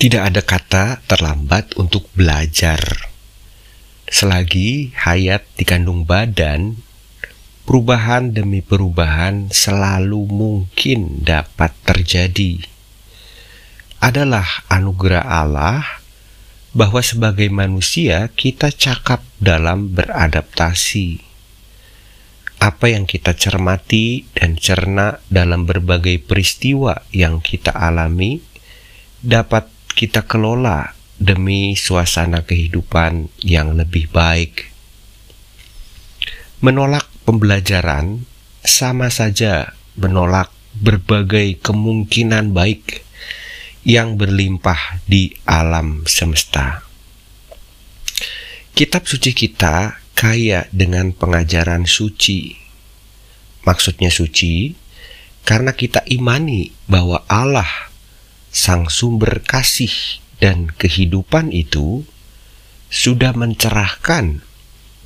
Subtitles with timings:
[0.00, 2.80] Tidak ada kata terlambat untuk belajar.
[4.08, 6.80] Selagi hayat dikandung badan,
[7.68, 12.64] perubahan demi perubahan selalu mungkin dapat terjadi.
[14.00, 15.84] Adalah anugerah Allah
[16.72, 21.20] bahwa sebagai manusia kita cakap dalam beradaptasi.
[22.56, 28.40] Apa yang kita cermati dan cerna dalam berbagai peristiwa yang kita alami
[29.20, 29.68] dapat
[30.00, 34.72] kita kelola demi suasana kehidupan yang lebih baik.
[36.64, 38.24] Menolak pembelajaran
[38.64, 43.04] sama saja menolak berbagai kemungkinan baik
[43.84, 46.80] yang berlimpah di alam semesta.
[48.72, 52.56] Kitab suci kita kaya dengan pengajaran suci.
[53.68, 54.72] Maksudnya suci
[55.44, 57.89] karena kita imani bahwa Allah
[58.50, 62.02] sang sumber kasih dan kehidupan itu
[62.90, 64.42] sudah mencerahkan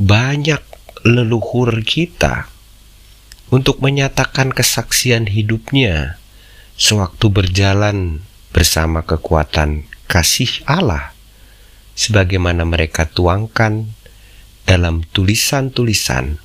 [0.00, 0.64] banyak
[1.04, 2.48] leluhur kita
[3.52, 6.16] untuk menyatakan kesaksian hidupnya
[6.80, 11.12] sewaktu berjalan bersama kekuatan kasih Allah
[11.92, 13.92] sebagaimana mereka tuangkan
[14.64, 16.40] dalam tulisan-tulisan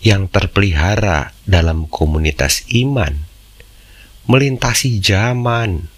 [0.00, 3.12] yang terpelihara dalam komunitas iman
[4.26, 5.92] melintasi zaman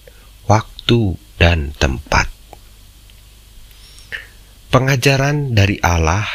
[0.49, 2.27] waktu, dan tempat.
[4.69, 6.27] Pengajaran dari Allah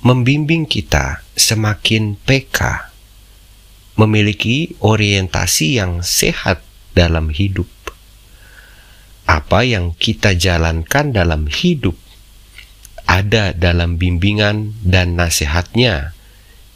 [0.00, 2.92] membimbing kita semakin peka,
[3.98, 6.62] memiliki orientasi yang sehat
[6.94, 7.68] dalam hidup.
[9.26, 11.96] Apa yang kita jalankan dalam hidup
[13.06, 16.16] ada dalam bimbingan dan nasihatnya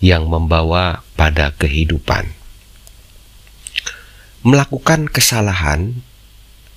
[0.04, 2.28] yang membawa pada kehidupan.
[4.46, 6.04] Melakukan kesalahan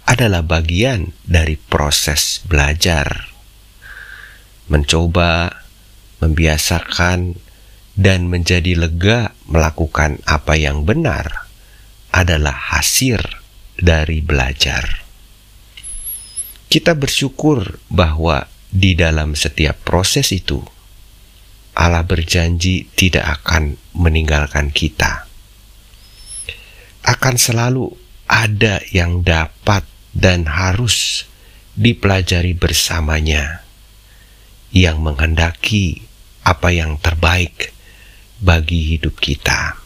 [0.09, 3.29] adalah bagian dari proses belajar.
[4.65, 5.53] Mencoba,
[6.17, 7.37] membiasakan,
[7.93, 11.45] dan menjadi lega melakukan apa yang benar
[12.09, 13.21] adalah hasil
[13.77, 15.05] dari belajar.
[16.69, 20.61] Kita bersyukur bahwa di dalam setiap proses itu,
[21.77, 25.25] Allah berjanji tidak akan meninggalkan kita.
[27.05, 27.89] Akan selalu
[28.29, 29.81] ada yang dapat
[30.13, 31.29] dan harus
[31.79, 33.63] dipelajari bersamanya
[34.69, 36.05] yang menghendaki
[36.45, 37.73] apa yang terbaik
[38.41, 39.77] bagi hidup kita.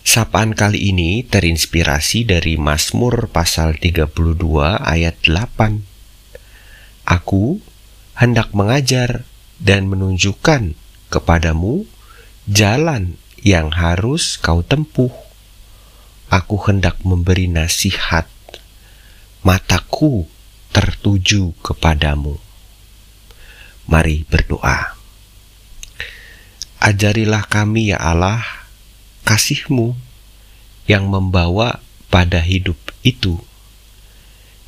[0.00, 4.10] Sapaan kali ini terinspirasi dari Mazmur pasal 32
[4.82, 5.86] ayat 8.
[7.06, 7.62] Aku
[8.18, 9.22] hendak mengajar
[9.62, 10.74] dan menunjukkan
[11.12, 11.86] kepadamu
[12.48, 15.12] jalan yang harus kau tempuh
[16.30, 18.30] aku hendak memberi nasihat,
[19.42, 20.30] mataku
[20.70, 22.38] tertuju kepadamu.
[23.90, 24.94] Mari berdoa.
[26.80, 28.40] Ajarilah kami ya Allah
[29.26, 29.98] kasihmu
[30.86, 33.42] yang membawa pada hidup itu.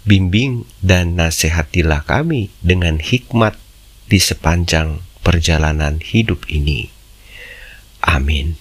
[0.02, 3.54] Bimbing dan nasihatilah kami dengan hikmat
[4.10, 6.90] di sepanjang perjalanan hidup ini.
[8.02, 8.58] Amin.